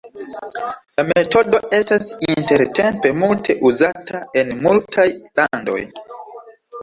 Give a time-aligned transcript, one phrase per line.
[0.99, 5.07] La metodo estas intertempe multe uzata en multaj
[5.41, 5.79] landoj.